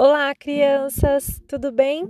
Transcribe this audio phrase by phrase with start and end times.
[0.00, 2.06] Olá, crianças, tudo bem?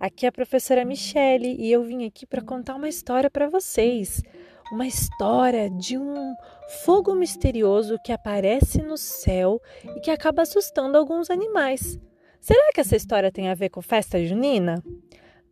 [0.00, 4.20] Aqui é a professora Michele e eu vim aqui para contar uma história para vocês.
[4.72, 6.34] Uma história de um
[6.84, 9.62] fogo misterioso que aparece no céu
[9.94, 12.00] e que acaba assustando alguns animais.
[12.40, 14.82] Será que essa história tem a ver com festa junina?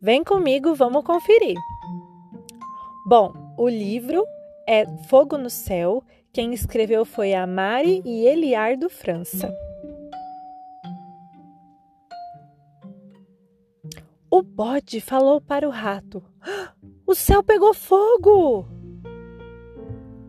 [0.01, 1.55] Vem comigo, vamos conferir.
[3.07, 4.25] Bom, o livro
[4.67, 6.03] é Fogo no Céu.
[6.33, 9.49] Quem escreveu foi a Mari e Eliardo França.
[14.39, 16.23] O bode falou para o rato:
[17.05, 18.65] O céu pegou fogo!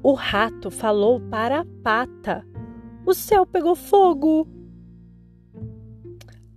[0.02, 2.45] O rato falou para a pata:
[3.06, 4.48] O céu pegou fogo!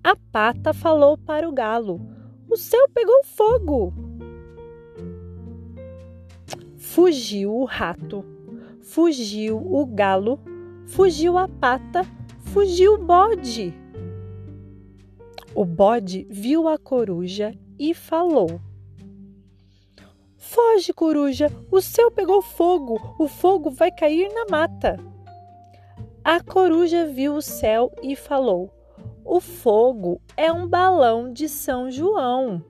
[0.03, 2.02] A pata falou para o galo:
[2.49, 3.94] O céu pegou fogo!
[6.75, 8.25] Fugiu o rato,
[8.81, 10.39] fugiu o galo,
[10.88, 12.02] fugiu a pata,
[12.39, 13.83] fugiu o bode.
[15.55, 18.59] O bode viu a coruja e falou:
[20.35, 24.99] Foge, coruja, o céu pegou fogo, o fogo vai cair na mata.
[26.23, 28.71] A coruja viu o céu e falou:
[29.23, 32.63] O fogo é um balão de São João.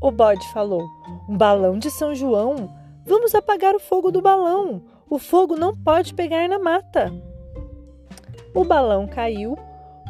[0.00, 0.82] O bode falou:
[1.28, 2.74] Um balão de São João?
[3.06, 4.82] Vamos apagar o fogo do balão.
[5.08, 7.12] O fogo não pode pegar na mata.
[8.54, 9.56] O balão caiu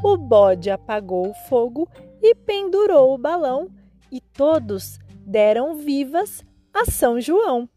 [0.03, 1.89] o bode apagou o fogo
[2.21, 3.69] e pendurou o balão,
[4.11, 7.69] e todos deram vivas a São João.